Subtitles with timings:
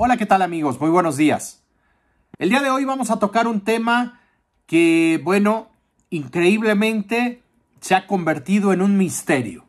[0.00, 0.80] Hola, ¿qué tal amigos?
[0.80, 1.64] Muy buenos días.
[2.38, 4.20] El día de hoy vamos a tocar un tema
[4.64, 5.70] que, bueno,
[6.08, 7.42] increíblemente
[7.80, 9.64] se ha convertido en un misterio.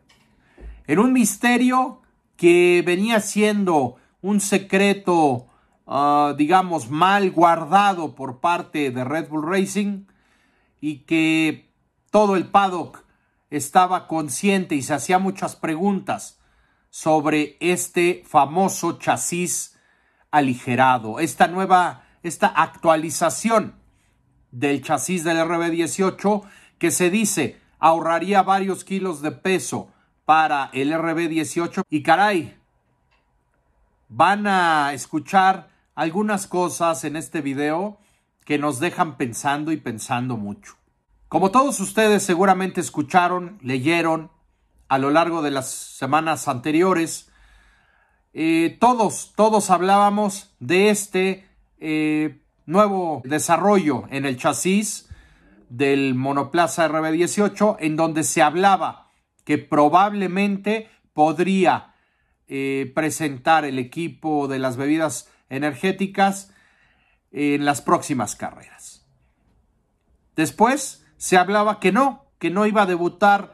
[0.86, 2.04] En un misterio
[2.38, 5.48] que venía siendo un secreto,
[5.88, 10.05] uh, digamos, mal guardado por parte de Red Bull Racing
[10.80, 11.71] y que
[12.11, 13.04] todo el paddock
[13.50, 16.40] estaba consciente y se hacía muchas preguntas
[16.91, 19.79] sobre este famoso chasis
[20.32, 23.76] aligerado, esta nueva, esta actualización
[24.52, 26.44] del chasis del RB18
[26.78, 29.92] que se dice ahorraría varios kilos de peso
[30.26, 32.58] para el RB18 y caray,
[34.10, 37.98] van a escuchar algunas cosas en este video
[38.46, 40.76] que nos dejan pensando y pensando mucho.
[41.27, 44.32] Como todos ustedes seguramente escucharon, leyeron
[44.88, 47.29] a lo largo de las semanas anteriores,
[48.34, 51.48] eh, todos, todos hablábamos de este
[51.80, 55.10] eh, nuevo desarrollo en el chasis
[55.70, 59.12] del monoplaza RB18, en donde se hablaba
[59.44, 61.96] que probablemente podría
[62.48, 66.53] eh, presentar el equipo de las bebidas energéticas
[67.31, 69.08] en las próximas carreras.
[70.36, 73.53] Después se hablaba que no, que no iba a debutar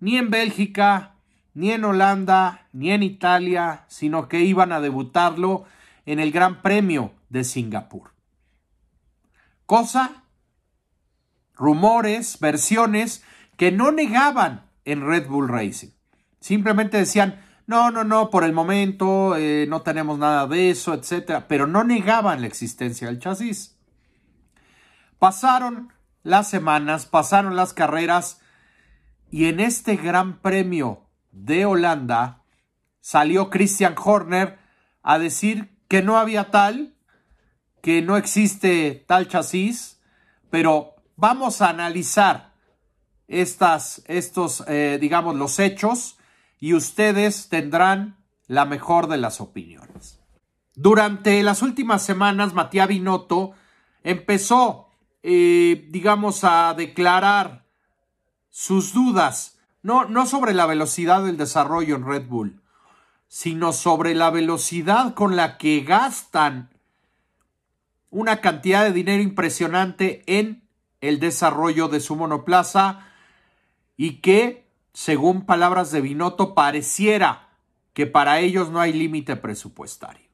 [0.00, 1.14] ni en Bélgica,
[1.54, 5.64] ni en Holanda, ni en Italia, sino que iban a debutarlo
[6.06, 8.12] en el Gran Premio de Singapur.
[9.66, 10.24] Cosa,
[11.54, 13.22] rumores, versiones
[13.56, 15.90] que no negaban en Red Bull Racing.
[16.40, 21.46] Simplemente decían, no, no, no, por el momento eh, no tenemos nada de eso, etcétera,
[21.46, 23.78] pero no negaban la existencia del chasis.
[25.18, 25.92] Pasaron
[26.24, 28.40] las semanas, pasaron las carreras
[29.30, 31.01] y en este Gran Premio
[31.32, 32.44] de Holanda
[33.00, 34.58] salió Christian Horner
[35.02, 36.94] a decir que no había tal,
[37.82, 40.00] que no existe tal chasis,
[40.50, 42.54] pero vamos a analizar
[43.26, 46.18] estas, estos, eh, digamos, los hechos
[46.60, 50.20] y ustedes tendrán la mejor de las opiniones.
[50.74, 53.52] Durante las últimas semanas, Matías Binotto
[54.04, 54.92] empezó
[55.24, 57.64] eh, digamos, a declarar
[58.50, 62.60] sus dudas, no, no sobre la velocidad del desarrollo en Red Bull,
[63.28, 66.70] sino sobre la velocidad con la que gastan
[68.10, 70.62] una cantidad de dinero impresionante en
[71.00, 73.06] el desarrollo de su monoplaza
[73.96, 77.48] y que, según palabras de Binotto, pareciera
[77.94, 80.28] que para ellos no hay límite presupuestario.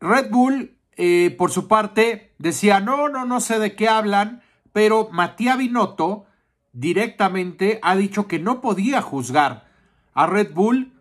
[0.00, 4.42] Red Bull eh, por su parte, decía, no, no, no sé de qué hablan,
[4.74, 6.26] pero Matías Binotto
[6.72, 9.68] directamente ha dicho que no podía juzgar
[10.14, 10.92] a Red Bull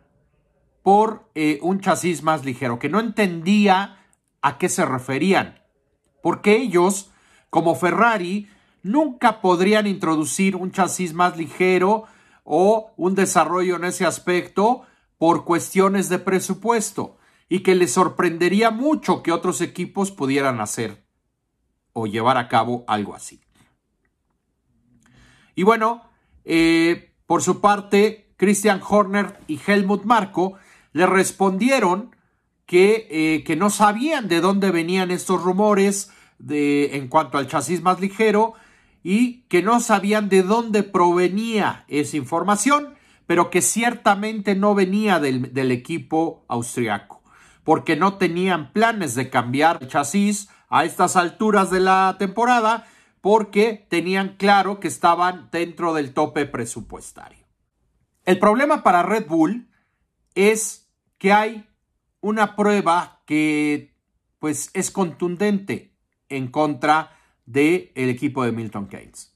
[0.83, 4.05] por eh, un chasis más ligero, que no entendía
[4.41, 5.61] a qué se referían,
[6.23, 7.11] porque ellos,
[7.49, 8.49] como Ferrari,
[8.81, 12.05] nunca podrían introducir un chasis más ligero
[12.43, 14.83] o un desarrollo en ese aspecto
[15.17, 17.17] por cuestiones de presupuesto
[17.49, 21.03] y que le sorprendería mucho que otros equipos pudieran hacer
[21.93, 23.41] o llevar a cabo algo así.
[25.59, 26.03] Y bueno,
[26.45, 30.53] eh, por su parte, Christian Horner y Helmut Marko
[30.93, 32.15] le respondieron
[32.65, 37.81] que, eh, que no sabían de dónde venían estos rumores de, en cuanto al chasis
[37.81, 38.53] más ligero
[39.03, 42.93] y que no sabían de dónde provenía esa información,
[43.27, 47.21] pero que ciertamente no venía del, del equipo austriaco
[47.65, 52.87] porque no tenían planes de cambiar el chasis a estas alturas de la temporada
[53.21, 57.45] porque tenían claro que estaban dentro del tope presupuestario.
[58.25, 59.69] El problema para Red Bull
[60.35, 61.67] es que hay
[62.21, 63.95] una prueba que
[64.39, 65.93] pues es contundente
[66.29, 69.33] en contra del equipo de Milton Keynes.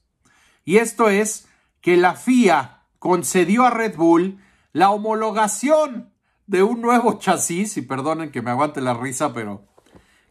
[0.64, 1.48] Y esto es
[1.80, 4.38] que la FIA concedió a Red Bull
[4.72, 6.12] la homologación
[6.46, 9.66] de un nuevo chasis, y perdonen que me aguante la risa, pero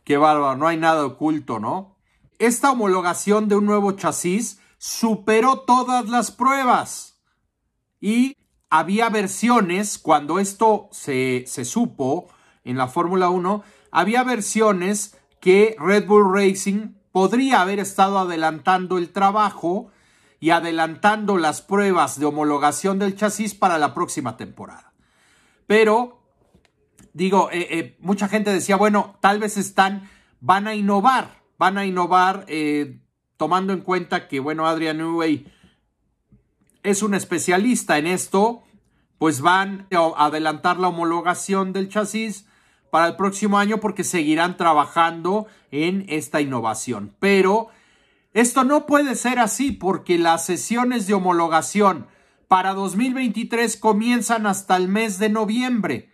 [0.04, 1.93] qué bárbaro, no hay nada oculto, ¿no?
[2.40, 7.22] Esta homologación de un nuevo chasis superó todas las pruebas.
[8.02, 8.36] Y
[8.70, 12.28] había versiones, cuando esto se, se supo
[12.64, 19.12] en la Fórmula 1, había versiones que Red Bull Racing podría haber estado adelantando el
[19.12, 19.92] trabajo
[20.40, 24.92] y adelantando las pruebas de homologación del chasis para la próxima temporada.
[25.68, 26.22] Pero,
[27.14, 30.10] digo, eh, eh, mucha gente decía, bueno, tal vez están,
[30.42, 33.00] van a innovar, van a innovar eh,
[33.38, 35.48] tomando en cuenta que, bueno, Adrian Newey
[36.84, 38.64] es un especialista en esto,
[39.18, 42.48] pues van a adelantar la homologación del chasis
[42.92, 47.16] para el próximo año porque seguirán trabajando en esta innovación.
[47.20, 47.70] Pero
[48.34, 52.08] esto no puede ser así porque las sesiones de homologación
[52.50, 56.12] para 2023 comienzan hasta el mes de noviembre.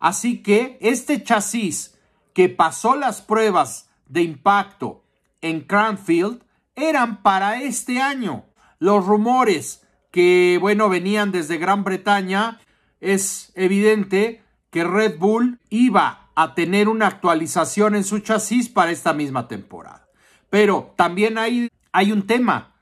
[0.00, 1.96] Así que este chasis
[2.32, 5.04] que pasó las pruebas de impacto
[5.40, 6.42] en Cranfield
[6.74, 8.44] eran para este año.
[8.78, 12.60] Los rumores que, bueno, venían desde Gran Bretaña,
[13.00, 19.12] es evidente que Red Bull iba a tener una actualización en su chasis para esta
[19.12, 20.08] misma temporada.
[20.50, 22.74] Pero también hay, hay un tema.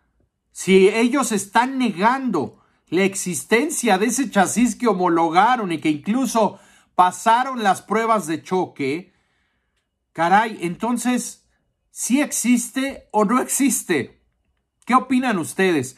[0.52, 6.58] Si ellos están negando la existencia de ese chasis que homologaron y que incluso
[6.94, 9.11] pasaron las pruebas de choque,
[10.12, 11.46] caray, entonces,
[11.90, 14.22] ¿sí existe o no existe?
[14.84, 15.96] ¿Qué opinan ustedes?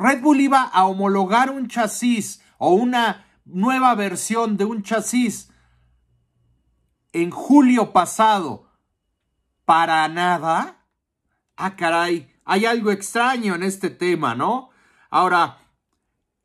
[0.00, 5.52] Red Bull iba a homologar un chasis o una nueva versión de un chasis
[7.12, 8.70] en julio pasado
[9.66, 10.86] para nada.
[11.56, 14.70] Ah, caray, hay algo extraño en este tema, ¿no?
[15.10, 15.58] Ahora,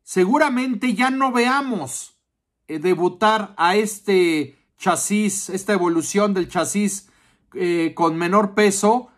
[0.02, 2.20] seguramente ya no veamos
[2.68, 7.08] eh, debutar a este chasis, esta evolución del chasis
[7.54, 9.10] eh, con menor peso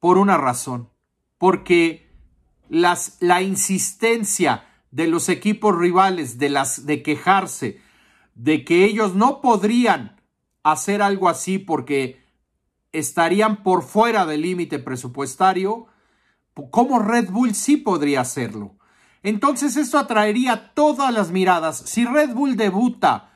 [0.00, 0.88] por una razón,
[1.38, 2.10] porque
[2.68, 7.80] las, la insistencia de los equipos rivales de, las, de quejarse
[8.34, 10.20] de que ellos no podrían
[10.62, 12.22] hacer algo así porque
[12.92, 15.86] estarían por fuera del límite presupuestario,
[16.70, 18.76] ¿cómo Red Bull sí podría hacerlo?
[19.22, 21.78] Entonces esto atraería todas las miradas.
[21.78, 23.27] Si Red Bull debuta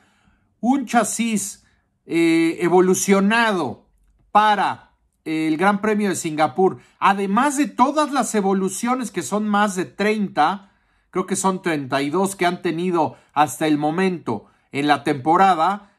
[0.63, 1.65] un chasis
[2.05, 3.85] eh, evolucionado
[4.31, 4.93] para
[5.25, 10.71] el Gran Premio de Singapur, además de todas las evoluciones que son más de 30,
[11.09, 15.97] creo que son 32 que han tenido hasta el momento en la temporada,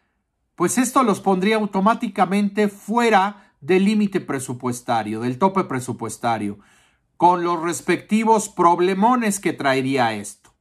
[0.55, 6.59] pues esto los pondría automáticamente fuera del límite presupuestario, del tope presupuestario,
[7.19, 10.55] con los respectivos problemones que traería esto.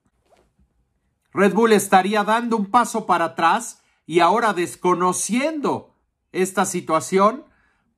[1.32, 5.96] Red Bull estaría dando un paso para atrás y ahora desconociendo
[6.32, 7.46] esta situación,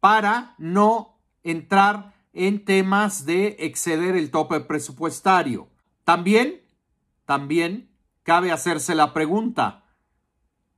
[0.06, 5.68] para no entrar en temas de exceder el tope presupuestario.
[6.04, 6.62] También,
[7.25, 7.90] también
[8.22, 9.86] cabe hacerse la pregunta,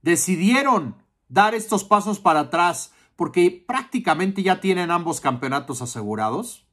[0.02, 0.96] ¿decidieron
[1.28, 6.66] dar estos pasos para atrás porque prácticamente ya tienen ambos campeonatos asegurados?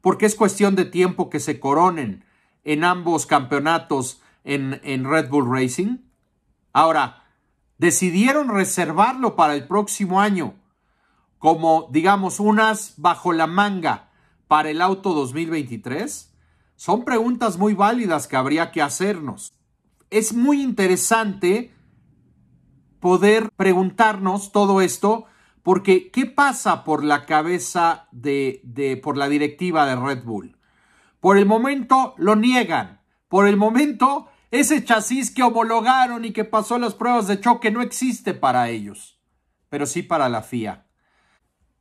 [0.00, 2.24] Porque es cuestión de tiempo que se coronen
[2.64, 5.98] en ambos campeonatos en, en Red Bull Racing.
[6.72, 7.24] Ahora,
[7.78, 10.54] decidieron reservarlo para el próximo año
[11.38, 14.10] como, digamos, unas bajo la manga
[14.48, 16.34] para el auto 2023?
[16.76, 19.52] Son preguntas muy válidas que habría que hacernos.
[20.10, 21.72] Es muy interesante
[23.00, 25.26] poder preguntarnos todo esto
[25.62, 30.56] porque ¿qué pasa por la cabeza de, de, por la directiva de Red Bull?
[31.20, 33.00] Por el momento lo niegan.
[33.28, 37.82] Por el momento ese chasis que homologaron y que pasó las pruebas de choque no
[37.82, 39.20] existe para ellos,
[39.68, 40.86] pero sí para la FIA.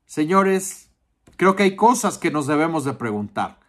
[0.05, 0.91] Señores,
[1.37, 3.59] creo que hay cosas que nos debemos de preguntar.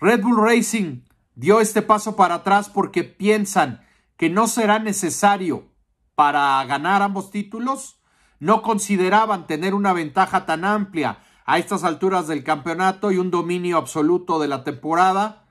[0.00, 1.02] Red Bull Racing
[1.34, 3.84] dio este paso para atrás porque piensan
[4.16, 5.68] que no será necesario
[6.14, 8.00] para ganar ambos títulos.
[8.38, 13.78] No consideraban tener una ventaja tan amplia a estas alturas del campeonato y un dominio
[13.78, 15.43] absoluto de la temporada.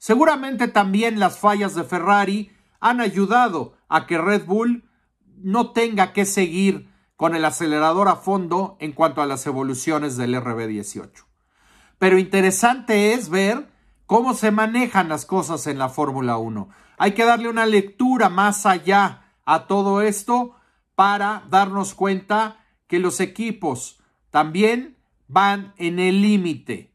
[0.00, 4.88] Seguramente también las fallas de Ferrari han ayudado a que Red Bull
[5.36, 10.34] no tenga que seguir con el acelerador a fondo en cuanto a las evoluciones del
[10.36, 11.26] RB18.
[11.98, 13.68] Pero interesante es ver
[14.06, 16.70] cómo se manejan las cosas en la Fórmula 1.
[16.96, 20.56] Hay que darle una lectura más allá a todo esto
[20.94, 24.96] para darnos cuenta que los equipos también
[25.28, 26.94] van en el límite,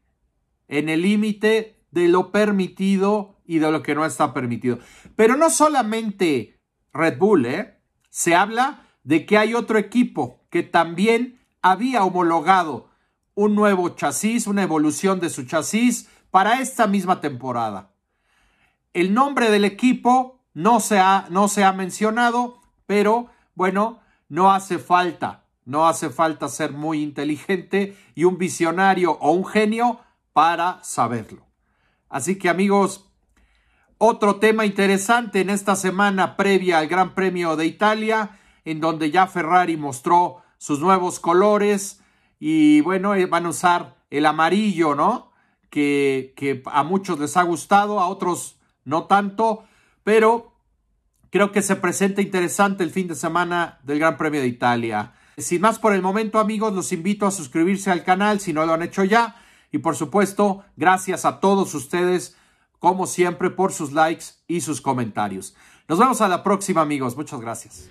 [0.66, 4.78] en el límite de lo permitido y de lo que no está permitido.
[5.16, 6.60] Pero no solamente
[6.92, 7.80] Red Bull, ¿eh?
[8.10, 12.90] Se habla de que hay otro equipo que también había homologado
[13.34, 17.94] un nuevo chasis, una evolución de su chasis para esta misma temporada.
[18.92, 24.78] El nombre del equipo no se ha, no se ha mencionado, pero bueno, no hace
[24.78, 30.00] falta, no hace falta ser muy inteligente y un visionario o un genio
[30.34, 31.45] para saberlo.
[32.08, 33.10] Así que amigos,
[33.98, 39.26] otro tema interesante en esta semana previa al Gran Premio de Italia en donde ya
[39.26, 42.00] Ferrari mostró sus nuevos colores
[42.38, 45.32] y bueno, eh, van a usar el amarillo, ¿no?
[45.70, 49.64] Que, que a muchos les ha gustado, a otros no tanto,
[50.04, 50.56] pero
[51.36, 55.12] Creo que se presenta interesante el fin de semana del Gran Premio de Italia.
[55.36, 58.72] Sin más por el momento, amigos, los invito a suscribirse al canal si no lo
[58.72, 59.36] han hecho ya.
[59.72, 62.36] Y por supuesto, gracias a todos ustedes,
[62.78, 65.54] como siempre, por sus likes y sus comentarios.
[65.88, 67.16] Nos vemos a la próxima, amigos.
[67.16, 67.88] Muchas gracias.